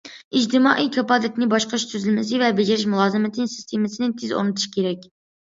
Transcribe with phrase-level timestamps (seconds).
[0.37, 5.07] ئىجتىمائىي كاپالەتنى باشقۇرۇش تۈزۈلمىسى ۋە بېجىرىش مۇلازىمىتى سىستېمىسىنى تېز ئورنىتىش كېرەك.